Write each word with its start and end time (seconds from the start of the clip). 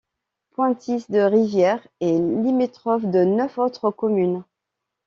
Pointis-de-Rivière 0.55 1.87
est 1.99 2.13
limitrophe 2.17 3.05
de 3.05 3.23
neuf 3.23 3.59
autres 3.59 3.91
communes. 3.91 4.43